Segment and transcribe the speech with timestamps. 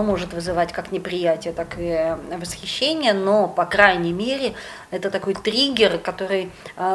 [0.00, 4.54] оно может вызывать как неприятие, так и восхищение, но, по крайней мере,
[4.90, 6.50] это такой триггер, который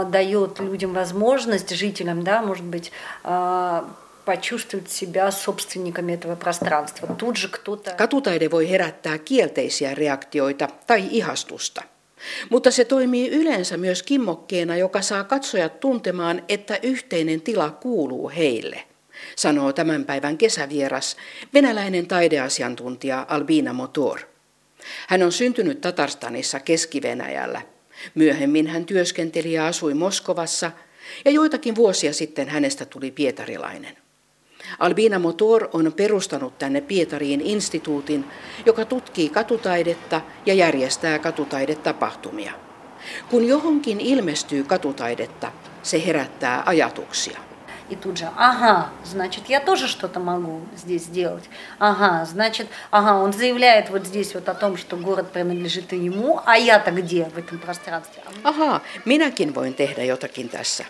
[0.09, 2.91] дает людям возможность, жителям, да, может быть,
[4.25, 7.15] почувствовать себя собственниками этого пространства.
[7.15, 7.91] Тут же кто-то...
[7.91, 11.83] Katutaide voi herättää kielteisiä reaktioita tai ihastusta.
[12.49, 18.83] Mutta se toimii yleensä myös kimmokkeena, joka saa katsojat tuntemaan, että yhteinen tila kuuluu heille,
[19.35, 21.17] sanoo tämän päivän kesävieras,
[21.53, 24.19] venäläinen taideasiantuntija Albina Motor.
[25.07, 27.61] Hän on syntynyt Tatarstanissa Keski-Venäjällä.
[28.15, 30.71] Myöhemmin hän työskenteli ja asui Moskovassa,
[31.25, 33.97] ja joitakin vuosia sitten hänestä tuli pietarilainen.
[34.79, 38.25] Albina Motor on perustanut tänne Pietariin instituutin,
[38.65, 42.51] joka tutkii katutaidetta ja järjestää katutaidetapahtumia.
[43.29, 45.51] Kun johonkin ilmestyy katutaidetta,
[45.83, 47.39] se herättää ajatuksia
[47.88, 51.44] И тут же, ага, значит, я тоже что-то могу здесь сделать.
[51.78, 56.56] Ага, значит, ага, он заявляет вот здесь вот о том, что город принадлежит ему, а
[56.56, 58.22] я-то где в этом пространстве?
[58.44, 60.84] Ага, minäkin voin tehdä jotakin tässä.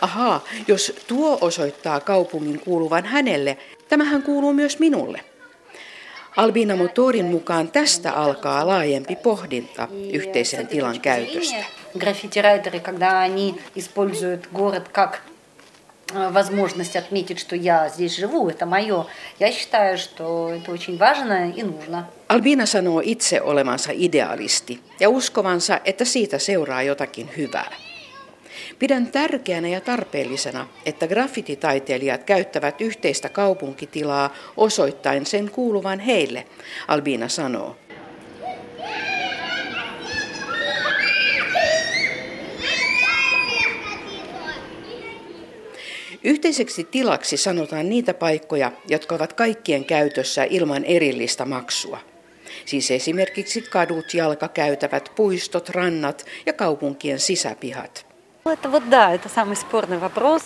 [0.00, 5.20] Ahaa, jos tuo osoittaa kaupungin kuuluvan hänelle, tämähän kuuluu myös minulle.
[6.36, 11.64] Albina Motorin mukaan tästä alkaa laajempi pohdinta yhteisen tilan käytöstä.
[11.98, 15.22] Граффити-райтеры, когда они используют город как
[16.14, 19.06] возможность отметить, что я здесь живу, это мое.
[19.38, 22.08] Я считаю, что это очень важно и нужно.
[22.28, 27.72] Albina sanoo itse olevansa idealisti ja uskovansa, että siitä seuraa jotakin hyvää.
[28.78, 36.46] Pidän tärkeänä ja tarpeellisena, että graffititaiteilijat käyttävät yhteistä kaupunkitilaa osoittain sen kuuluvan heille,
[36.88, 37.76] Albina sanoo.
[46.23, 51.99] Yhteiseksi tilaksi sanotaan niitä paikkoja, jotka ovat kaikkien käytössä ilman erillistä maksua.
[52.65, 58.05] Siis esimerkiksi kadut, jalkakäytävät, puistot, rannat ja kaupunkien sisäpihat.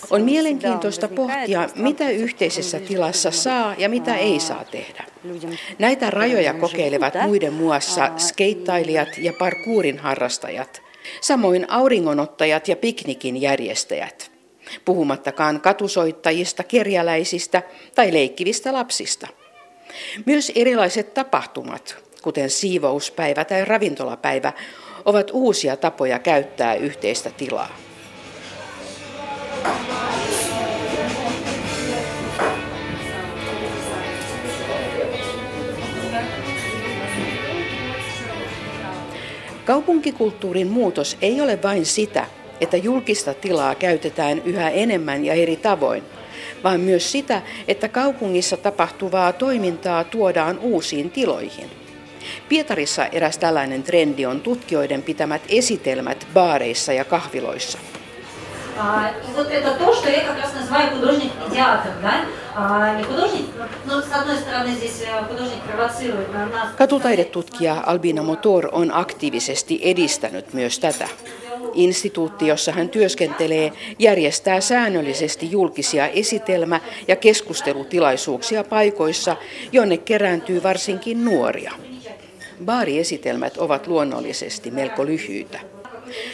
[0.10, 5.04] On mielenkiintoista pohtia, mitä yhteisessä tilassa saa ja mitä ei saa tehdä.
[5.80, 10.82] Näitä rajoja kokeilevat muiden muassa skeittailijat ja parkourin harrastajat,
[11.22, 14.35] samoin auringonottajat ja piknikin järjestäjät,
[14.86, 17.64] puhumattakaan katusoittajista, kerjäläisistä
[17.96, 19.28] tai leikkivistä lapsista.
[20.26, 24.54] Myös erilaiset tapahtumat, kuten siivouspäivä tai ravintolapäivä,
[25.06, 27.78] ovat uusia tapoja käyttää yhteistä tilaa.
[39.66, 42.26] Kaupunkikulttuurin muutos ei ole vain sitä,
[42.61, 46.03] että julkista tilaa käytetään yhä enemmän ja eri tavoin,
[46.65, 51.71] vaan myös sitä, että kaupungissa tapahtuvaa toimintaa tuodaan uusiin tiloihin.
[52.49, 57.79] Pietarissa eräs tällainen trendi on tutkijoiden pitämät esitelmät baareissa ja kahviloissa.
[59.29, 62.25] И вот это то, что я как раз называю художник-медиатор, да?
[62.97, 63.47] Не художник,
[63.85, 66.75] но с одной стороны здесь художник провоцирует на нас.
[66.77, 71.09] Katutaidetutkija Albina Motor on aktiivisesti edistänyt myös tätä.
[71.76, 79.36] Instituutti, jossa hän työskentelee, järjestää säännöllisesti julkisia esitelmä- ja keskustelutilaisuuksia paikoissa,
[79.72, 81.72] jonne kerääntyy varsinkin nuoria.
[82.66, 85.60] Baariesitelmät ovat luonnollisesti melko lyhyitä.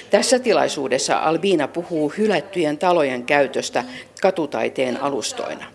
[0.09, 3.84] Tässä tilaisuudessa Albina puhuu hylättyjen talojen käytöstä
[4.22, 5.66] katutaiteen alustoina.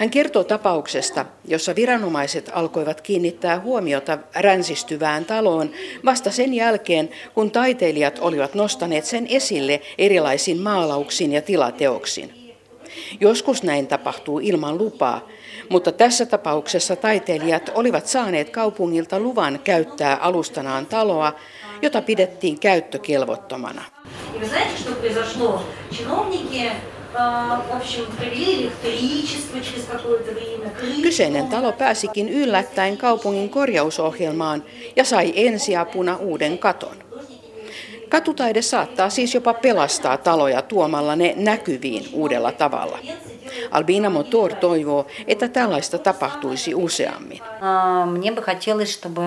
[0.00, 5.70] Hän kertoo tapauksesta, jossa viranomaiset alkoivat kiinnittää huomiota ränsistyvään taloon
[6.04, 12.54] vasta sen jälkeen, kun taiteilijat olivat nostaneet sen esille erilaisin maalauksin ja tilateoksin.
[13.20, 15.28] Joskus näin tapahtuu ilman lupaa,
[15.68, 21.32] mutta tässä tapauksessa taiteilijat olivat saaneet kaupungilta luvan käyttää alustanaan taloa,
[21.82, 23.84] jota pidettiin käyttökelvottomana.
[31.01, 34.63] Kyseinen talo pääsikin yllättäen kaupungin korjausohjelmaan
[34.95, 36.95] ja sai ensiapuna uuden katon.
[38.09, 42.99] Katutaide saattaa siis jopa pelastaa taloja tuomalla ne näkyviin uudella tavalla.
[43.71, 47.41] Albina Motor toivoo, että tällaista tapahtuisi useammin.
[48.05, 49.21] Мне бы хотелось, чтобы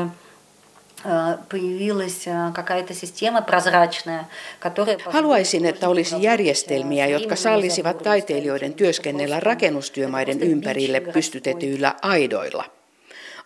[5.06, 12.66] Haluaisin, että olisi järjestelmiä, jotka sallisivat taiteilijoiden työskennellä rakennustyömaiden ympärille pystytetyillä aidoilla.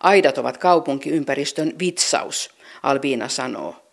[0.00, 2.50] Aidat ovat kaupunkiympäristön vitsaus,
[2.82, 3.87] Albina sanoo.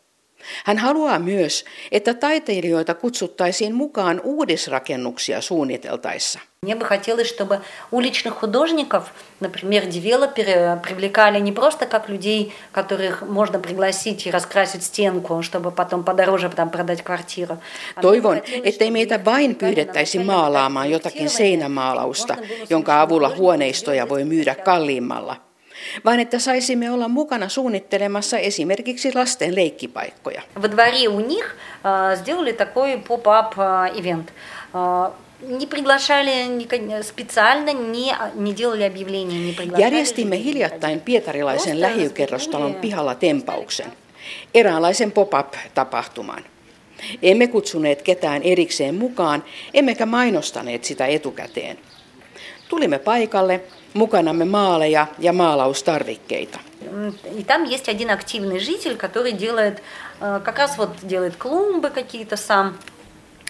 [0.65, 6.41] Hän haluaa myös, että taiteilijoita kutsuttaisiin mukaan uudisrakennuksia suunniteltaessa.
[6.67, 13.59] Мне бы хотелось, чтобы уличных художников, например, девелоперы привлекали не просто как людей, которых можно
[13.59, 17.57] пригласить и раскрасить стенку, чтобы потом подороже там продать квартиру.
[18.03, 22.37] Toivon, ettei meitä vain pyydettäisi maalaamaan jotakin seinämaalausta,
[22.71, 25.44] jonka avulla huoneistoja voi myydä kalliimmalla
[26.05, 30.43] vaan että saisimme olla mukana suunnittelemassa esimerkiksi lasten leikkipaikkoja.
[30.63, 31.57] Во дворе у них
[32.15, 33.55] сделали такой pop-up
[33.95, 34.33] event.
[35.43, 39.83] Не приглашали специально, не, не делали объявления, не приглашали.
[39.83, 43.93] Järjestimme hiljattain pietarilaisen lähiökerrostalon pihalla tempauksen,
[44.55, 46.45] eräänlaisen pop-up-tapahtuman.
[47.23, 49.45] Emme kutsuneet ketään erikseen mukaan,
[49.75, 51.79] emmekä mainostaneet sitä etukäteen.
[52.69, 53.61] Tulimme paikalle
[53.95, 56.59] mukanamme maaleja ja maalaustarvikkeita.
[57.39, 59.83] И там есть один активный житель, который делает,
[60.19, 62.79] как раз вот делает клумбы какие-то сам.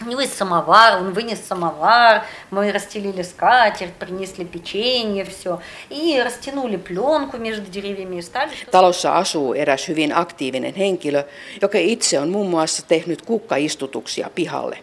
[0.02, 5.60] У него есть самовар, он вынес самовар, мы расстелили скатерть, принесли печенье, все.
[5.90, 8.50] И растянули пленку между деревьями и стали...
[8.70, 11.24] Talossa asuu eräs hyvin aktiivinen henkilö,
[11.62, 14.78] joka itse on muun muassa tehnyt kukkaistutuksia pihalle.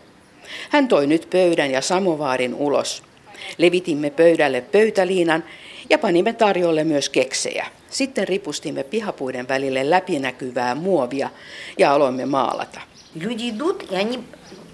[0.69, 3.03] Hän toi nyt pöydän ja samovaarin ulos.
[3.57, 5.43] Levitimme pöydälle pöytäliinan
[5.89, 7.65] ja panimme tarjolle myös keksejä.
[7.89, 11.29] Sitten ripustimme pihapuiden välille läpinäkyvää muovia
[11.77, 12.81] ja aloimme maalata.
[13.15, 14.19] Люди идут, и они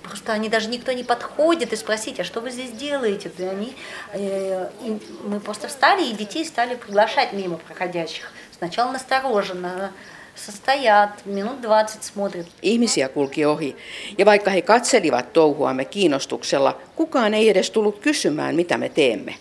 [0.03, 3.31] просто они даже никто не подходит и спросить, а что вы здесь делаете?
[3.37, 3.75] И они,
[4.13, 8.31] э, и мы просто встали и детей стали приглашать мимо проходящих.
[8.57, 9.93] Сначала настороженно,
[10.37, 12.47] стоят, minut 20 смотрят.
[12.61, 13.75] Ihmisiä kulki ohi,
[14.17, 19.35] ja vaikka he katselivat touhuamme kiinnostuksella, kukaan ei edes tullut kysymään, mitä me teemme.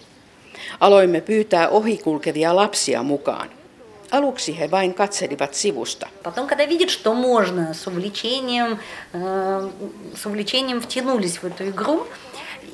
[0.81, 3.51] Aloimme pyytää ohikulkevia lapsia mukaan.
[4.11, 6.09] Aluksi he vain katselivat sivusta.
[6.23, 8.79] Потом, когда видят, что можно, с увлечением,
[9.15, 9.71] э,
[10.15, 12.07] с увлечением втянулись в эту игру,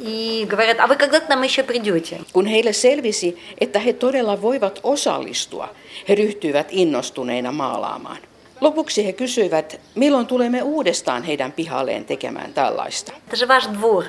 [0.02, 2.20] и говорят, а вы когда к нам еще придете?
[2.32, 5.68] Kun heille selvisi, että he todella voivat osallistua,
[6.08, 8.18] he ryhtyivät innostuneina maalaamaan.
[8.60, 13.12] Lopuksi he kysyivät, milloin tulemme uudestaan heidän pihalleen tekemään tällaista.
[13.26, 14.04] Это же ваш двор.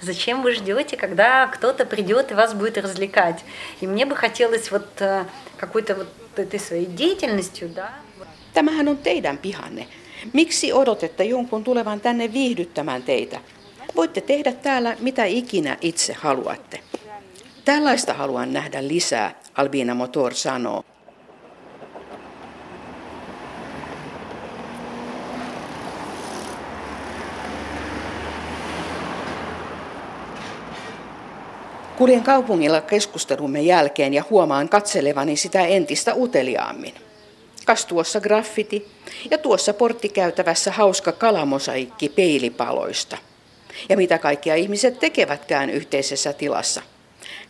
[0.00, 3.44] Зачем вы ждете, когда кто-то придет и вас будет развлекать?
[3.80, 5.24] И мне бы хотелось вот э,
[5.56, 7.88] какой-то вот этой своей деятельностью, да.
[8.54, 9.86] Tämähän on teidän pihanne.
[10.32, 13.40] Miksi odotette jonkun tulevan tänne viihdyttämään teitä?
[13.95, 16.79] Voitte tehdä täällä mitä ikinä itse haluatte.
[17.65, 20.83] Tällaista haluan nähdä lisää, Albina Motor sanoo.
[31.97, 36.93] Kuljen kaupungilla keskustelumme jälkeen ja huomaan katselevani sitä entistä uteliaammin.
[37.65, 38.87] Kas tuossa graffiti
[39.31, 43.17] ja tuossa porttikäytävässä hauska kalamosaikki peilipaloista
[43.88, 46.82] Ja mitä kaikkia ihmiset tekevätkään yhteisessä tilassa.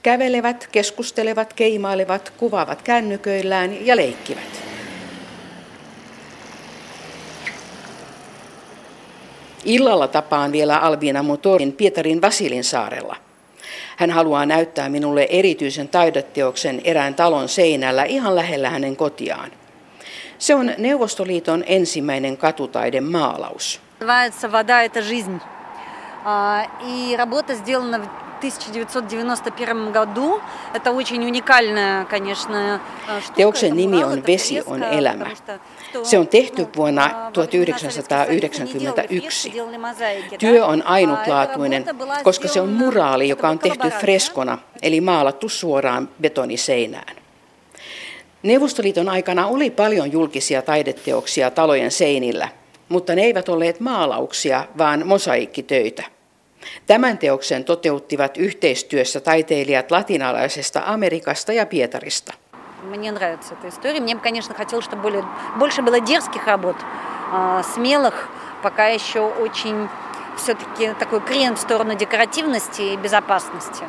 [0.02, 4.62] Kävelevät, keskustelevat, keimailevat, kuvaavat kännyköillään ja leikkivät.
[9.64, 13.32] Illalla tapaan vielä Albiina Motorin Pietarin Vasilin saarella –
[13.97, 19.50] hän haluaa näyttää minulle erityisen taideteoksen erään talon seinällä ihan lähellä hänen kotiaan.
[20.38, 23.80] Se on Neuvostoliiton ensimmäinen katutaiden maalaus.
[24.52, 25.55] Вода – это жизнь.
[26.87, 28.09] И работа сделана
[28.40, 30.40] 1991 году.
[30.75, 32.80] Это очень уникальная, конечно,
[33.21, 33.37] штука.
[33.37, 35.26] Teoksen nimi on Vesi on elämä.
[36.02, 39.52] Se on tehty vuonna 1991.
[40.38, 41.85] Työ on ainutlaatuinen,
[42.23, 47.16] koska se on muraali, joka on tehty freskona, eli maalattu suoraan betoniseinään.
[48.42, 52.49] Neuvostoliiton aikana oli paljon julkisia taideteoksia talojen seinillä,
[52.88, 56.02] mutta ne eivät olleet maalauksia, vaan mosaikkitöitä.
[56.87, 62.35] Tämän teoksen toteuttivat yhteistyössä taiteilijat latinalaisesta Amerikasta ja Pietarista.
[62.82, 64.00] Мне нравится эта история.
[64.00, 65.25] Мне бы, конечно, хотелось, чтобы более,
[65.59, 66.76] больше было дерзких работ,
[67.75, 68.28] смелых,
[68.62, 69.88] пока еще очень
[70.37, 73.85] все-таки такой крен в сторону декоративности и безопасности.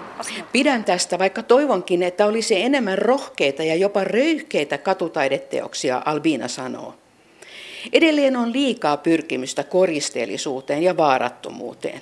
[0.51, 6.93] Pidän tästä, vaikka toivonkin, että olisi enemmän rohkeita ja jopa röyhkeitä katutaideteoksia, Albina sanoo.
[7.93, 12.01] Edelleen on liikaa pyrkimystä koristeellisuuteen ja vaarattomuuteen.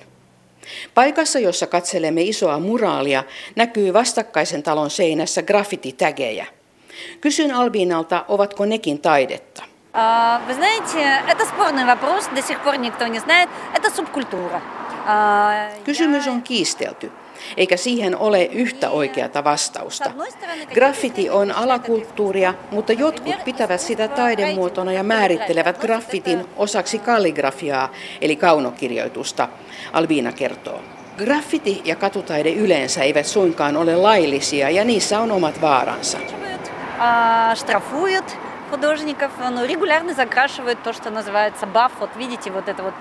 [0.93, 3.23] Paikassa, jossa katselemme isoa muraalia,
[3.55, 6.45] näkyy vastakkaisen talon seinässä graffititägejä.
[7.21, 9.63] Kysyn Albinalta, ovatko nekin taidetta.
[10.47, 13.49] Вы знаете, это спорный вопрос, до сих пор никто не знает.
[13.73, 14.61] Это субкультура.
[15.83, 17.11] Kysymys on kiistelty.
[17.57, 20.11] eikä siihen ole yhtä oikeata vastausta.
[20.73, 27.89] Graffiti on alakulttuuria, mutta jotkut pitävät sitä taidemuotona ja määrittelevät graffitin osaksi kalligrafiaa,
[28.21, 29.47] eli kaunokirjoitusta,
[29.93, 30.81] Albiina kertoo.
[31.17, 36.17] Graffiti ja katutaide yleensä eivät suinkaan ole laillisia ja niissä on omat vaaransa.
[37.55, 38.37] Штрафуют
[38.69, 41.91] художников, ну, регулярно закрашивают то, что называется баф.
[41.99, 42.93] Вот видите, вот это вот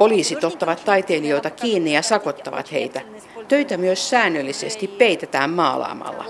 [0.00, 3.00] Poliisit ottavat taiteilijoita kiinni ja sakottavat heitä.
[3.48, 6.24] Töitä myös säännöllisesti peitetään maalaamalla.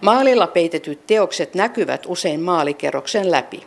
[0.00, 3.66] Maalilla peitetyt teokset näkyvät usein maalikerroksen läpi.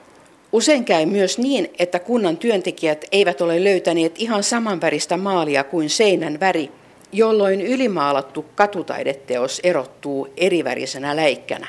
[0.51, 6.39] Usein käy myös niin, että kunnan työntekijät eivät ole löytäneet ihan samanväristä maalia kuin seinän
[6.39, 6.71] väri,
[7.11, 11.67] jolloin ylimaalattu katutaideteos erottuu erivärisenä läikkänä.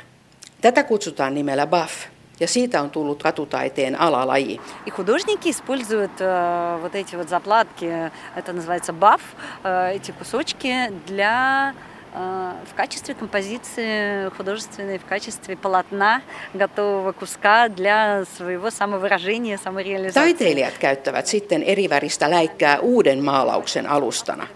[0.61, 1.93] Tätä kutsutaan nimellä buff
[2.40, 4.62] ja siitä on tullut katutaiteen alalaji.
[4.86, 9.22] И художники используют э, вот эти вот заплатки, это называется баф,
[9.64, 11.74] э, эти кусочки для
[12.14, 16.22] э, в качестве композиции художественной, в качестве полотна
[16.54, 20.34] готового куска для своего самовыражения, самореализации.
[20.34, 24.48] Taiteilijat käyttävät sitten eriväristä läikkää uuden maalauksen alustana.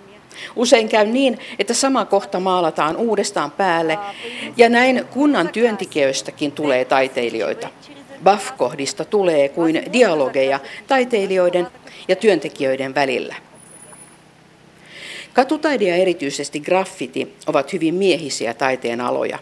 [0.56, 3.98] Usein käy niin, että sama kohta maalataan uudestaan päälle
[4.56, 7.68] ja näin kunnan työntekijöistäkin tulee taiteilijoita.
[8.24, 11.66] Buff-kohdista tulee kuin dialogeja taiteilijoiden
[12.08, 13.34] ja työntekijöiden välillä.
[15.32, 19.38] Katutaide ja erityisesti graffiti ovat hyvin miehisiä taiteen aloja.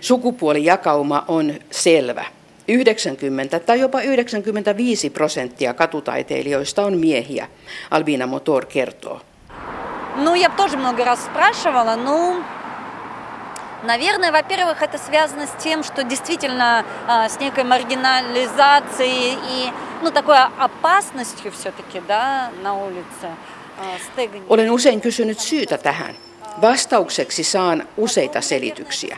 [0.00, 2.24] Sukupuolijakauma on selvä.
[2.68, 7.48] 90 tai jopa 95 prosenttia katutaiteilijoista on miehiä,
[7.90, 9.20] Albina Motor kertoo.
[10.17, 12.43] Ну, я бы тоже много раз спрашивала, ну,
[13.83, 20.37] Наверное, во-первых, это связано с тем, что действительно а, с некой маргинализацией и ну, такой
[20.57, 23.27] опасностью все-таки да, на улице.
[24.49, 26.15] Olen usein kysynyt syytä tähän.
[26.61, 29.17] Vastaukseksi saan useita selityksiä.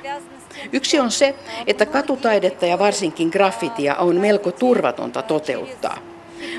[0.71, 1.35] Yksi on se,
[1.67, 5.97] että katutaidetta ja varsinkin graffitia on melko turvatonta toteuttaa.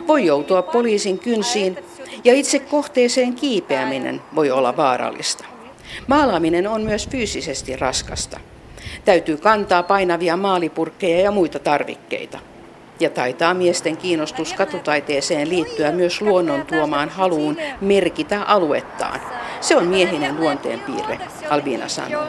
[0.09, 1.79] Voi joutua poliisin kynsiin
[2.25, 5.45] ja itse kohteeseen kiipeäminen voi olla vaarallista.
[6.07, 8.41] Maalaaminen on myös fyysisesti raskasta.
[9.05, 12.39] Täytyy kantaa painavia maalipurkkeja ja muita tarvikkeita.
[13.01, 19.21] Ja taitaa miesten kiinnostus katutaiteeseen liittyä myös luonnon tuomaan haluun merkitä aluettaan.
[19.61, 21.19] Se on miehinen luonteenpiirre,
[21.51, 22.25] Albina sanoo.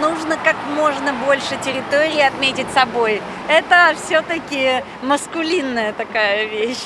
[0.00, 3.22] нужно как можно больше территории отметить собой.
[3.48, 6.84] Это все-таки маскулинная такая вещь.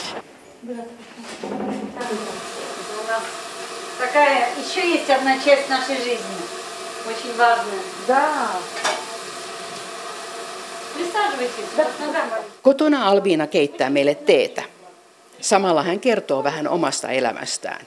[3.99, 6.37] Такая еще есть одна часть нашей жизни,
[7.07, 7.81] очень важная.
[8.09, 8.51] Да.
[12.63, 14.63] Kotona Albiina keittää meille teetä.
[15.41, 17.87] Samalla hän kertoo vähän omasta elämästään.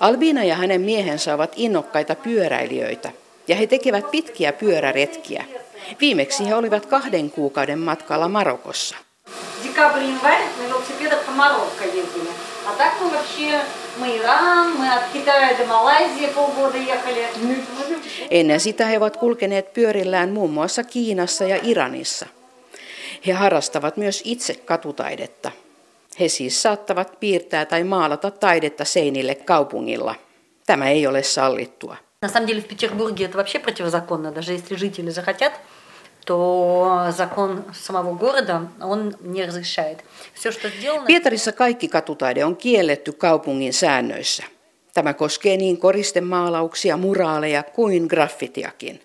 [0.00, 3.10] Albiina ja hänen miehensä ovat innokkaita pyöräilijöitä
[3.48, 5.44] ja he tekevät pitkiä pyöräretkiä.
[6.00, 8.96] Viimeksi he olivat kahden kuukauden matkalla Marokossa.
[9.62, 12.30] Декабрь-январь на велосипедах по Марокко ездили.
[12.68, 13.60] А так мы вообще,
[13.98, 17.28] мы Иран, мы от Китая до Малайзии полгоda ехали.
[18.30, 22.26] Ennen sitä he ovat kulkeneet pyörillään muun muassa Kiinassa ja Iranissa.
[23.26, 25.50] He harrastavat myös itse katutaidetta.
[26.20, 30.14] He siis saattavat piirtää tai maalata taidetta seinille kaupungilla.
[30.66, 31.96] Tämä ei ole sallittua.
[32.22, 35.52] На самом деле в Петербурге это вообще противозаконно, даже если жители захотят,
[36.26, 40.04] то закон самого города он не разрешает.
[40.34, 41.06] Все, что сделано...
[41.06, 44.44] Pietarissa kaikki katutaide on kielletty kaupungin säännöissä.
[44.94, 49.00] Tämä koskee niin koristemaalauksia, muraaleja kuin graffitiakin.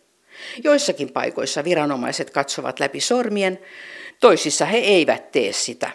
[0.64, 3.60] Joissakin paikoissa viranomaiset katsovat läpi sormien,
[4.20, 5.92] toisissa he eivät tee sitä.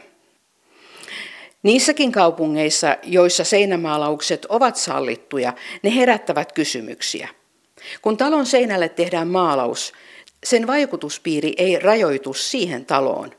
[1.63, 7.29] Niissäkin kaupungeissa, joissa seinämaalaukset ovat sallittuja, ne herättävät kysymyksiä.
[8.03, 9.93] Kun talon seinälle tehdään maalaus,
[10.45, 13.33] sen vaikutuspiiri ei rajoitu siihen taloon.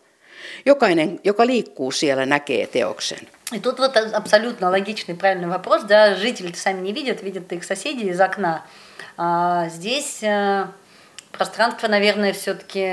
[0.66, 3.28] Jokainen, joka liikkuu siellä, näkee teoksen.
[3.54, 8.04] И тут вот абсолютно логичный, правильный вопрос, да, жители сами не видят, видят их соседи
[8.04, 8.66] из окна.
[9.18, 10.66] А здесь э,
[11.32, 12.86] пространство, наверное, все-таки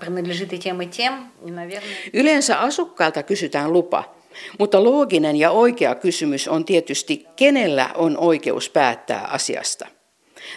[0.00, 1.32] принадлежит и тем, и тем.
[1.46, 1.96] И, наверное...
[2.12, 4.14] Yleensä asukkaalta kysytään lupa,
[4.58, 9.86] mutta looginen ja oikea kysymys on tietysti, kenellä on oikeus päättää asiasta.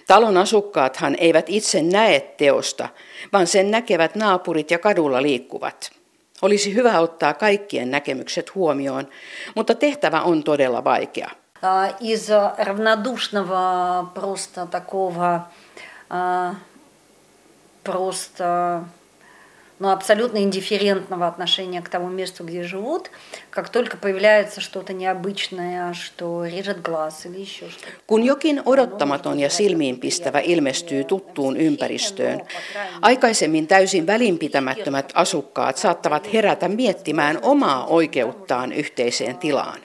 [0.07, 2.89] Talon asukkaathan eivät itse näe teosta,
[3.33, 5.91] vaan sen näkevät naapurit ja kadulla liikkuvat.
[6.41, 9.07] Olisi hyvä ottaa kaikkien näkemykset huomioon,
[9.55, 11.31] mutta tehtävä on todella vaikea.
[11.99, 15.39] Из равнодушного просто такого
[17.83, 18.83] просто
[19.79, 23.11] но абсолютно индифферентного отношения к тому месту, где живут,
[23.49, 27.91] как только появляется что-то необычное, что режет глаз или еще что-то.
[28.07, 32.41] Kun jokin odottamaton ja silmiinpistävä ilmestyy tuttuun ympäristöön,
[33.01, 39.79] aikaisemmin täysin välinpitämättömät asukkaat saattavat herätä miettimään omaa oikeuttaan yhteiseen tilaan.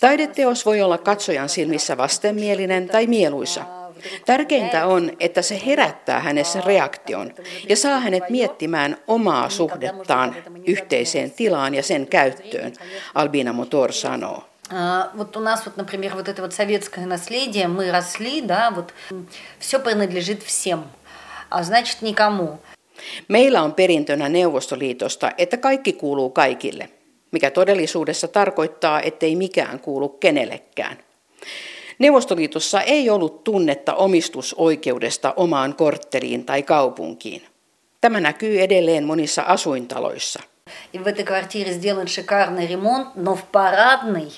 [0.00, 3.79] Taideteos voi olla katsojan silmissä vastenmielinen tai mieluisa.
[4.26, 7.34] Tärkeintä on, että se herättää hänessä reaktion
[7.68, 10.36] ja saa hänet miettimään omaa suhdettaan
[10.66, 12.72] yhteiseen tilaan ja sen käyttöön,
[13.14, 14.44] Albina Motor sanoo.
[15.16, 18.92] Вот у нас вот, например, вот это вот советское наследие, мы росли, да, вот
[19.60, 20.80] все принадлежит всем,
[21.50, 22.58] а значит никому.
[23.28, 26.88] Meillä on perintönä Neuvostoliitosta, että kaikki kuuluu kaikille,
[27.30, 30.96] mikä todellisuudessa tarkoittaa, ettei mikään kuulu kenellekään.
[32.00, 37.42] Neuvostoliitossa ei ollut tunnetta omistusoikeudesta omaan kortteliin tai kaupunkiin.
[38.00, 40.42] Tämä näkyy edelleen monissa asuintaloissa.
[40.92, 44.32] И в этой квартире сделан шикарный ремонт, но в парадной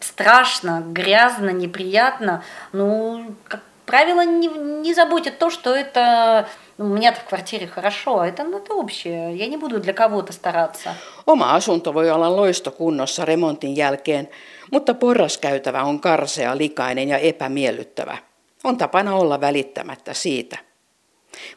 [0.00, 2.44] страшно, грязно, неприятно.
[2.72, 6.48] Ну, как правило, не, не заботит то, что это
[6.78, 9.36] ну, у меня-то в квартире хорошо, а это, ну, это общее.
[9.36, 10.94] Я не буду для кого-то стараться.
[11.26, 14.28] Oma asunto voi olla loistokunnossa remontin jälkeen,
[14.70, 18.18] mutta porraskäytävä on karsea, likainen ja epämiellyttävä.
[18.64, 20.58] On tapana olla välittämättä siitä.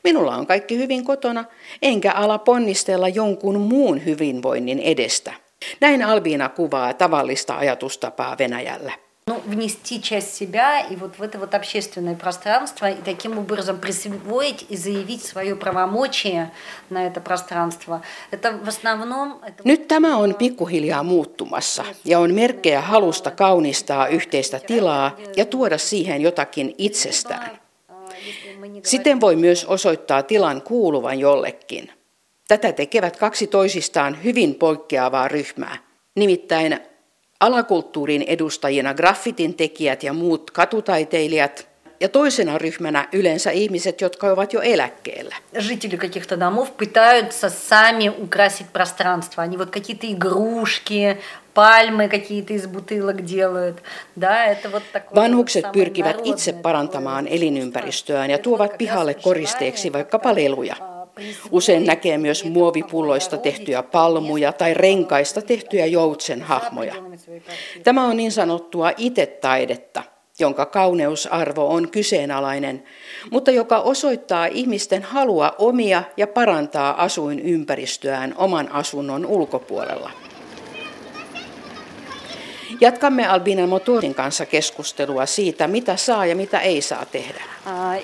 [0.04, 1.46] Minulla on kaikki hyvin kotona,
[1.82, 5.34] enkä ala ponnistella jonkun muun hyvinvoinnin edestä.
[5.82, 8.92] Näin Albiina kuvaa tavallista ajatustapaa Venäjällä.
[9.28, 14.66] ну, внести часть себя и вот в это вот общественное пространство, и таким образом присвоить
[14.70, 16.52] и заявить свое правомочие
[16.92, 18.02] на это пространство.
[18.32, 19.42] Это в основном...
[19.44, 19.64] Это...
[19.64, 26.22] Nyt tämä on pikkuhiljaa muuttumassa ja on merkkejä halusta kaunistaa yhteistä tilaa ja tuoda siihen
[26.22, 27.60] jotakin itsestään.
[28.84, 31.92] Siten voi myös osoittaa tilan kuuluvan jollekin.
[32.48, 35.78] Tätä tekevät kaksi toisistaan hyvin poikkeavaa ryhmää,
[36.16, 36.80] nimittäin
[37.40, 41.68] alakulttuurin edustajina graffitin tekijät ja muut katutaiteilijat
[42.00, 45.36] ja toisena ryhmänä yleensä ihmiset, jotka ovat jo eläkkeellä.
[45.58, 49.44] Жители каких-то домов пытаются сами украсить пространство.
[49.44, 51.18] Они вот какие-то игрушки,
[51.54, 53.78] пальмы какие-то из бутылок делают.
[54.16, 60.76] Да, это вот такое Vanhukset pyrkivät itse parantamaan elinympäristöään ja tuovat pihalle koristeeksi vaikkapa leluja.
[61.51, 66.95] Usein näkee myös muovipulloista tehtyjä palmuja tai renkaista tehtyjä joutsenhahmoja.
[67.85, 70.03] Tämä on niin sanottua itetaidetta,
[70.39, 72.85] jonka kauneusarvo on kyseenalainen,
[73.31, 80.11] mutta joka osoittaa ihmisten halua omia ja parantaa asuinympäristöään oman asunnon ulkopuolella.
[82.82, 87.42] Jatkamme Albina Motorin kanssa keskustelua siitä, mitä saa ja mitä ei saa tehdä.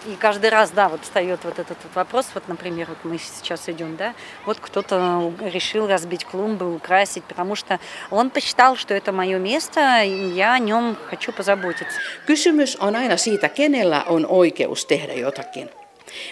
[0.06, 3.70] И каждый раз, да, вот встает вот этот вот вопрос, вот, например, вот мы сейчас
[3.70, 4.16] идем, да,
[4.48, 7.80] вот кто-то решил разбить клумбы, украсить, потому что
[8.10, 12.00] он посчитал, что это мое место, и я о нем хочу позаботиться.
[12.26, 15.70] Kysymys on aina siitä, kenellä on oikeus tehdä jotakin.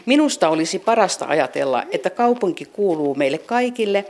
[0.06, 4.06] Minusta olisi parasta ajatella, että kaupunki kuuluu meille kaikille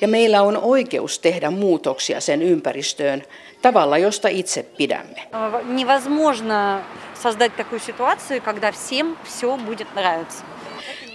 [0.00, 3.22] ja meillä on oikeus tehdä muutoksia sen ympäristöön
[3.62, 5.22] tavalla, josta itse pidämme.
[5.62, 6.82] Невозможно
[7.14, 10.44] создать такую ситуацию, когда всем все будет нравиться.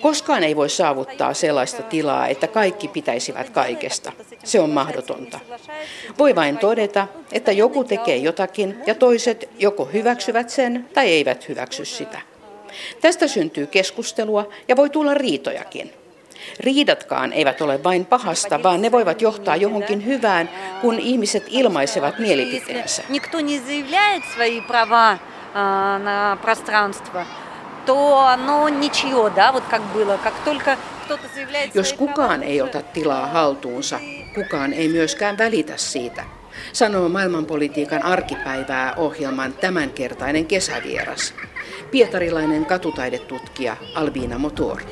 [0.01, 4.12] Koskaan ei voi saavuttaa sellaista tilaa, että kaikki pitäisivät kaikesta.
[4.43, 5.39] Se on mahdotonta.
[6.17, 11.86] Voi vain todeta, että joku tekee jotakin ja toiset joko hyväksyvät sen tai eivät hyväksy
[11.86, 12.21] sitä.
[13.00, 15.92] Tästä syntyy keskustelua ja voi tulla riitojakin.
[16.60, 23.02] Riidatkaan eivät ole vain pahasta, vaan ne voivat johtaa johonkin hyvään, kun ihmiset ilmaisevat mielipiteensä.
[31.74, 34.00] Jos kukaan ei ota tilaa haltuunsa,
[34.34, 36.24] kukaan ei myöskään välitä siitä,
[36.72, 41.34] sanoo maailmanpolitiikan arkipäivää ohjelman tämänkertainen kesävieras
[41.94, 44.83] pietarilainen katutaidetutkija Albiina Motor.